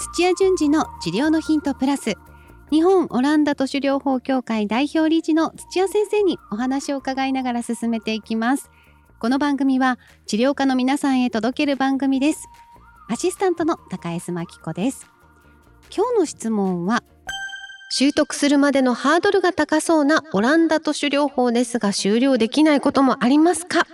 [0.00, 2.14] 土屋順次の治療のヒントプラス。
[2.70, 8.70] 日本オランダ都市療法協会代表理事の土屋先生にお話を伺いながら進めていきます。
[9.18, 12.48] この番組は治療家の皆さんへ届ける番組です。
[13.10, 15.06] アシスタントの高江真紀子です。
[15.94, 17.02] 今日の質問は
[17.90, 23.86] 習得するまでのハードルが高そうなオランダ都市療法ですが終了できないこともありますか？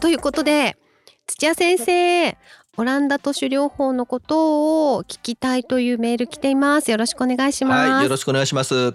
[0.00, 0.78] ということで
[1.26, 2.38] 土屋先生
[2.78, 6.90] オランダ都市療法のことを聞きたいというメール来ています。
[6.90, 8.94] よろしくお願いします、はい、よろしくお願いします。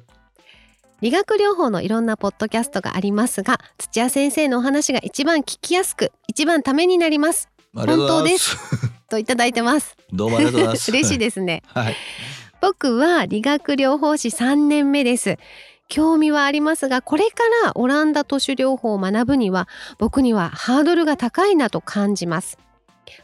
[1.01, 7.49] 理学療法のいろんなポッドキャストがありますが土屋先生のお話が一番聞きやすく一番ためになります。
[7.75, 8.57] 本当です。
[9.09, 9.95] といただいてます。
[10.11, 10.89] どうもありがとうございます。
[10.89, 11.95] 嬉しいですね、はい、
[12.61, 15.37] 僕は理学療法士3年目です。
[15.87, 19.67] 興味はありますがこれからオランダ都市療法を学ぶには
[19.99, 22.57] 僕にはハードルが高いなと感じます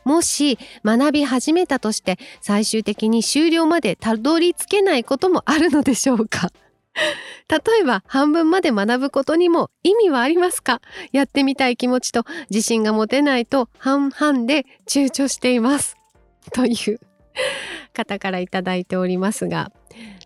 [0.03, 6.49] もし学び始めたとして最終的に終了までたどり着けないこともあるのでしょうか？
[7.49, 10.81] 例えば半分まで学ぶことにも意味はありますか？
[11.11, 15.97] やってみたい気持ちと自信が持てないと半々で躊躇しています。
[16.53, 16.99] という
[17.93, 19.71] 方からいいておりますが。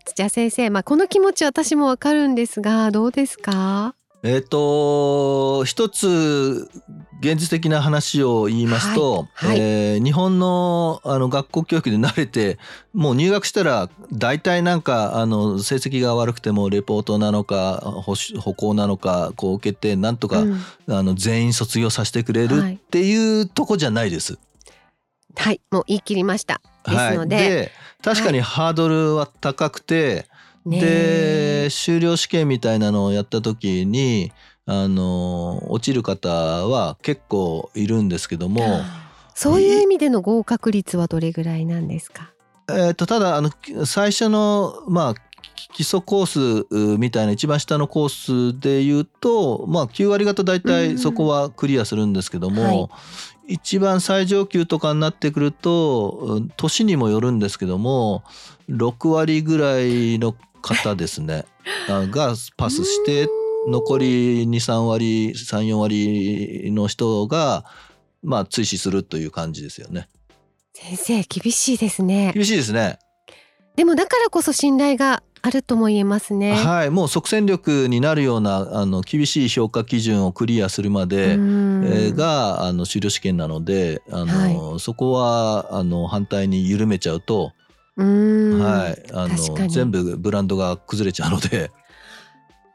[0.04, 3.94] 土屋先生、まあ、この気持ち私もわかるんですがどうですか？
[4.22, 6.68] えっ、ー、と一つ
[7.20, 9.48] 現実的な話を言いますと、はい。
[9.48, 12.58] はい、えー、日本のあの学校教育で慣れて
[12.92, 24.38] もう入学したら大体なんかあの成績が悪くてもレポートなのか歩行なのかこう受けてなんとか、うん、あの全員卒業させてくれるっていうとこじゃないです。
[25.36, 26.60] はい、もう言い切りました。
[26.84, 27.36] ですので。
[27.36, 30.26] はい、で確かにハードルは高くて、
[30.70, 34.32] で修了試験みたいなのをやった時に
[34.66, 38.80] あの落ちる方は結構いるんですけども
[39.34, 42.32] そういう意味での合格率はどれぐらいなんですか？
[42.70, 43.50] えーと、ただあの
[43.86, 45.14] 最初の、まあ、
[45.72, 52.72] 基礎コースみたいな一番下のコースで言うと、まあ、9割方大体そこはクリアするんですけども、は
[53.48, 58.22] い、一番最上級とかになってくると年にもよるんですけども
[58.68, 61.44] 6割ぐらいの方ですね
[61.88, 63.28] がパスして
[63.68, 67.64] 残り23割34割の人が
[68.22, 70.08] まあ追試するという感じですよね。
[70.74, 72.32] 先生厳しいですね。
[72.34, 72.98] 厳しいですね。
[73.76, 76.54] でもだからこそ信頼があるとも言えますね。
[76.54, 87.52] はい、もう即戦力になるようなあの厳しい評価基準をクリアするまで、えー、があの修了試験なので、あの、はい、そこはあの反対に緩めちゃうと、
[88.02, 91.70] はい、あの全部ブランドが崩れちゃうので。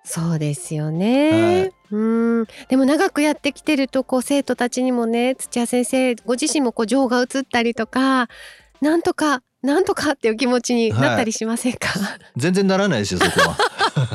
[0.05, 2.47] そうですよね、はい、うん。
[2.67, 8.27] でも長くやってきてるとこう生徒たちにもね土屋先生ご自身もこう情が移ったりとか
[8.81, 13.57] なんとかなんとか っていう気持ちになったりしませんか、はい、全然ならないですよそこは。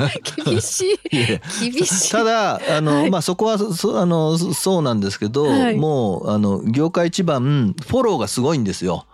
[0.44, 1.16] 厳しい。
[1.70, 2.12] 厳しい。
[2.12, 9.06] ただあの、はい、まあそこはそあのそうなんですけど、はい、もうあの業界一番フォローがすごいんですよ。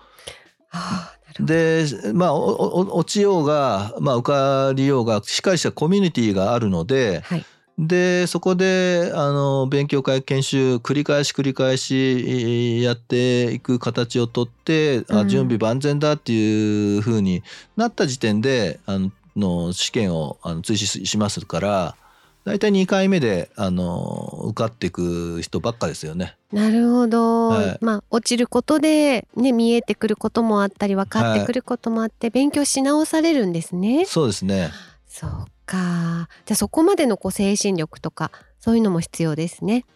[1.37, 7.45] はあでまあ落ちようが、まあ、受かりようがしっかりしたコミュニティがあるので、はい、
[7.79, 17.43] でそこであの勉強会研修繰り返し繰り返しやっていく形をとって、うん、あ準備万全だっていうふうに
[17.77, 18.99] なった時点であ
[19.37, 21.97] の試験をあの追試しますから
[22.45, 26.37] 大体2回目であの受かっていく人ばっかですよね。
[26.53, 34.05] なるほど、はい、まあ落ちることでね見えてくることもあったり分かってくることもあって、はい、勉強し直されるんですね。
[34.05, 34.71] そうですね。
[35.09, 35.31] そう
[35.65, 36.29] か。
[36.45, 38.31] じゃあそこまでのこう精神力とか
[38.61, 39.87] そういうのも必要ですね。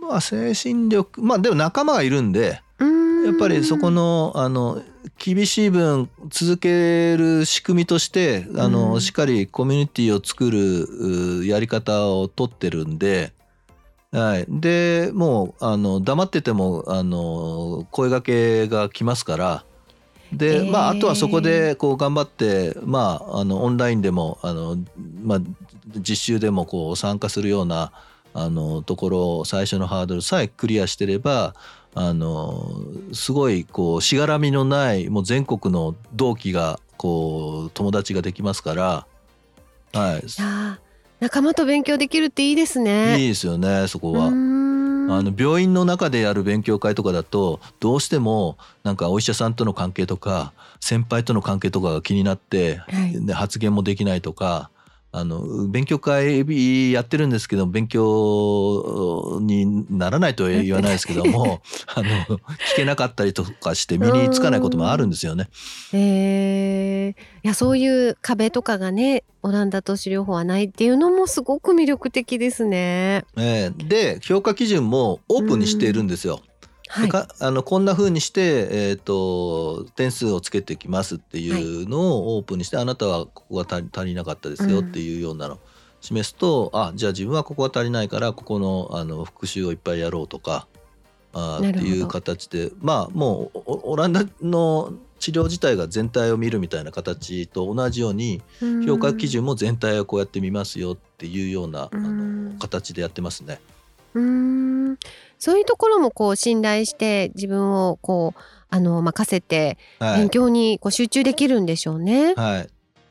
[0.00, 2.62] まあ精神力まあでも仲間がいるんで。
[3.24, 4.82] やっぱりそこのあの
[5.18, 13.32] 厳しい分続ける仕組みとしてあの、しっかりコミュニティを作るやり方をとってるんで、
[14.12, 19.64] はい、でもうあの黙っててもあの声がけが来ますから
[20.32, 24.78] で、えー、まあ、あとはそこでこう頑張って、まあ、あのオンラインでもあの、
[25.22, 25.40] まあ、
[25.96, 27.92] 実習でもこう参加するような
[28.32, 31.54] あのところを最初のハードルさえクリアしてれば
[31.94, 32.82] あの
[33.12, 39.06] すごいこうしがらみのないもう全国の同期がこう友達ができますから、
[39.92, 40.22] はい、
[41.20, 43.20] 仲間と勉強できるっていいですね。
[43.20, 44.26] いいですよねそこは。
[44.26, 44.30] あ
[45.22, 54.70] の病院の中でやる勉強会とかだとどうしてもなんかお医者さんとの関係とか先輩との関係とかが気になって、はい、発言もできないとか
[55.16, 61.62] あの勉強会やってるんですけど勉強にならないとは言わないですけども
[61.94, 62.38] あの聞
[62.74, 65.48] けなかったりとかして身につかないこともあるんですよね。
[65.92, 73.24] えー、いやそういう壁とかがねオランダ都市療法はないっていうのもすごく魅力的ですね。
[73.36, 76.40] えー、で評価基準もオープンにしているんですよ。
[76.88, 77.10] はい、
[77.40, 85.58] あのこんな風にして、えーと、点数をつけてきますっていうのをオープンにして、はい、あなたはここが足りなかったですよっていうようなのを
[86.00, 90.66] 示すと、うん、あじゃあ自分はここは足りないからここのあの復習をいっぱいやろうとか
[91.32, 98.42] あっていう形でまあもうオランダの治療自体が全体を見るみたいな形と同じように
[98.86, 103.60] 評価基準も全体をこうやって見ますよっていうようなあの形でやってますね。
[104.14, 104.73] うん
[105.38, 112.34] そういうところもこう信頼して自分をこうあの任せて勉強にこう集中できるんでしょうね。
[112.34, 112.68] はい、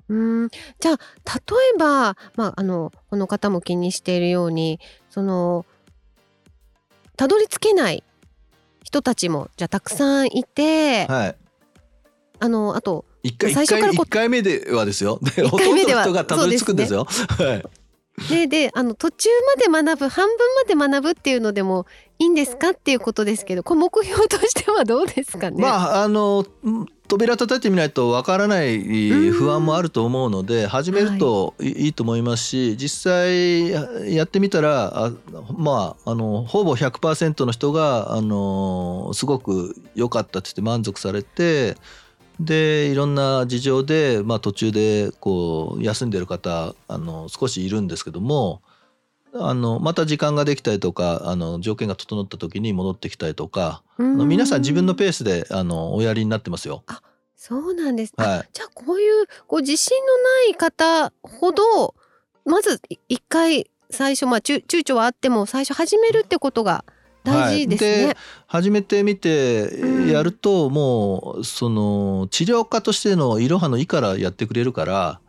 [0.10, 0.50] うん。
[0.80, 5.66] じゃあ例えば、まあ、あのこの方も気にしているようにその
[7.16, 8.04] たどり着けない
[8.84, 11.36] 人たちもじゃあたくさんいて、はい、
[12.40, 15.20] あのあと1回最初から1回目ではですよ。
[15.36, 17.06] でほとんどの人がたどり着くんですよ。
[17.40, 17.83] はい
[18.30, 19.30] でであの途中
[19.72, 20.38] まで学ぶ半分
[20.80, 21.88] まで学ぶっていうのでも
[22.20, 25.62] いいんですかっていうことですけどこれ目標としてはどうですかね？
[25.62, 26.46] まああの
[27.08, 28.80] 扉叩いてみないとわからない
[29.32, 31.90] 不安もあると思うので始めるとい。
[31.90, 35.12] いと思いますし、はい、実際やってみたらあ
[35.58, 41.76] まああのほぼ100%の人があのすごく良かったって言って満足されて
[42.40, 48.62] でいろんな事情で、まあ、途中でこう休んでる方あの少しいるんですけども
[49.36, 56.84] あのまた時間ができたりとかあの条件が整った時に戻ってきたりとか皆さん自分のペースであのおやりになってますよ。
[56.88, 57.02] あ
[57.36, 61.94] そうなんです、はい、じゃあこういうこう自信のない方ほど
[62.46, 66.86] まず一回最初まあ躊躇はあっても最初始めるってことが
[67.24, 68.16] 大事ですね、はい、
[68.48, 69.72] 始めてみて
[70.12, 75.20] やると、もうその治療家としてのいろはの意からやってくれるから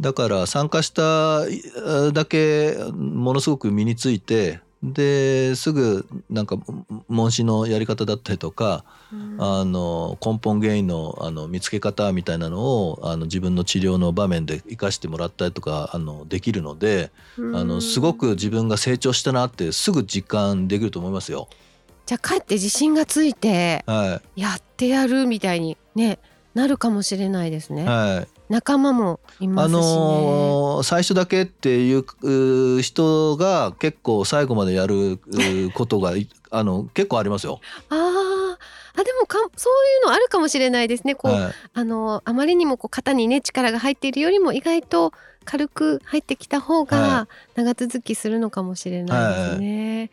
[0.00, 1.44] だから参加した
[2.12, 6.56] だけものすごく身についてですぐなんか
[7.08, 21.48] 問診のやり方だったりとか、うん、あの根本原因のあの見つけ方みたいなのをあの自分の治療の場面で生かしてもらったりとかあのできるので、うん、あのすごく自分が成長したなってすぐ実感できると思いますよ。
[22.06, 26.18] じゃあ帰って自信がついてやってやるみたいにね
[26.58, 27.84] なるかもしれないですね。
[27.84, 35.20] はい、仲間もいますし、ね、あのー、最初だけっていう人が結構最後までやる
[35.74, 36.14] ことが
[36.50, 37.60] あの結構ありますよ。
[37.90, 38.58] ああ
[39.04, 39.72] でもかそう
[40.04, 41.14] いうのあるかもしれないですね。
[41.14, 45.12] こう、はい、あのあまりにもこう肩にね力が入っているよりも意外と
[45.44, 49.98] 軽く入ってきた方が長続きするのかもしれないですね。
[49.98, 50.10] はい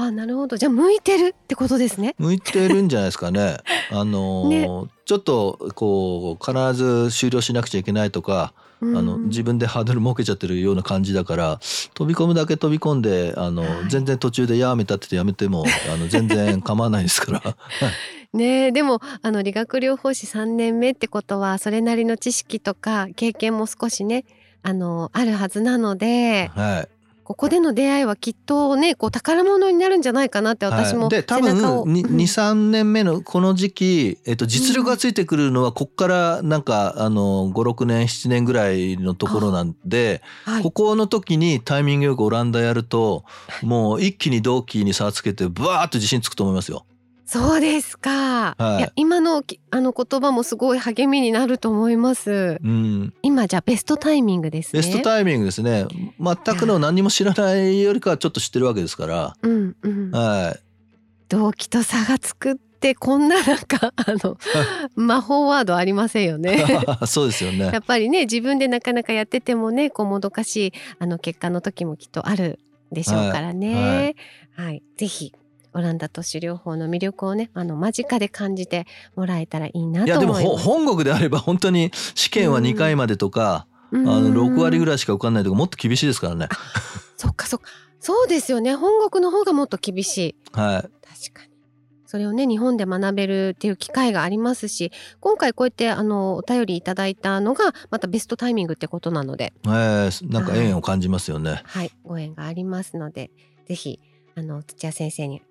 [0.00, 0.56] あなるほど。
[0.56, 2.14] じゃあ向いてるってことですね。
[2.18, 3.58] 向いてるんじゃないですかね。
[3.90, 11.60] あのーね、ちょっとこう必ず終了しなくちゃいけないとか、あの自分でハードル設けちゃってるような感じだから
[11.94, 17.42] 飛び込むだけ飛び込んであの、はい、全然途中でやめたってやめてもあの全然構わないですから。
[18.32, 24.24] ねでもあの理学療法士3年目ってことはそれなりの知識とか経験も少しね
[24.62, 26.88] あのあるはずなので、はい、
[27.28, 43.24] ここでの出会いはきっとねこう宝物になるんじゃないかなって私も、はい、で多分23年目のこの時期、えっと、実力がついてくるのはここからなんかあの56年7年ぐらいのところなんで、はい、ここの時にタイミングよくオランダやると
[43.62, 46.86] もう一気に同期に差つけてブワーッと自信つくと思いますよ。
[47.28, 48.54] そうですか。
[48.58, 52.58] はい、いや今のあの言葉もすごい励みになると思います。
[52.64, 54.80] うん、今じゃベストタイミングですね。
[54.80, 55.86] ベストタイミングですね。
[56.18, 59.36] 全くの何も知らないよりかはちょっと知ってるわけですから。
[59.42, 60.60] うんうん、はい。
[61.28, 64.38] 動機と差がつくってこんななんか あの
[64.96, 66.64] 魔法ワードありませんよね
[67.06, 67.66] そうですよね。
[67.66, 72.58] やっぱりね自分でなかなかやっててもねこうもどかしいあの結果の時もきっとある
[72.90, 74.14] でしょうからね。
[74.56, 75.34] はい、はい、ぜひ
[75.74, 80.40] オランダ都市療法の魅力をねあの間近で感じてもらえたらいいなと思います。
[80.40, 86.48] いやでも本国であれば本当に試験は2回までとか、うん、あの6割ぐらいしか受かんないとかもっと厳しいですからね。
[87.16, 87.68] そっかそっか。
[88.00, 88.74] そうですよね。
[88.74, 90.36] 本国の方がもっと厳しい。
[90.52, 91.48] はい、確かに。
[92.08, 103.30] それをね日本で学べるっていう機会がありますし今回こうやってあのお便りいただいたのがまたベストタイミングってことなので、えー、なんか縁を感じますよね、はい、はい、ご縁がありますので
[103.66, 104.00] ぜひ
[104.36, 105.42] あの土屋先生に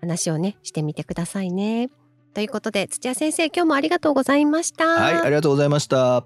[0.00, 1.90] 話をねしてみてくださいね。
[2.34, 4.86] ということで土屋先生今日もありがとうございました。
[4.86, 6.24] はいありがとうございました。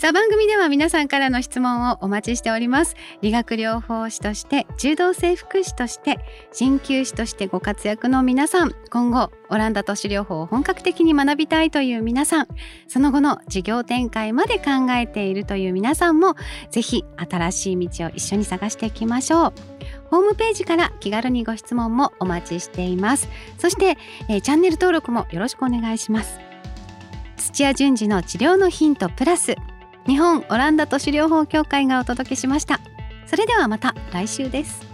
[0.00, 6.18] さあ番組では皆さんからの質問をお待ちしております理学療法士として柔道整復師として
[6.58, 12.48] 鍼灸師としてご活躍の皆さん今後オランダ都市療法を本格的に学びたいという皆さん
[12.88, 16.34] その後の事業展開まで考えているという皆さんも
[16.70, 19.52] ぜひ新しい道を一緒に探していきましょう
[20.10, 23.28] ホームページから気軽にご質問もお待ちしています。
[23.58, 23.96] そして、
[24.28, 26.38] えー、チャンネル登録もよろしくお願いします。
[27.36, 29.56] 土屋順次の治療のヒントプラス
[30.06, 32.80] 日本オランダ都市療法協会がお届けしました。
[33.26, 34.89] それではまた来週です。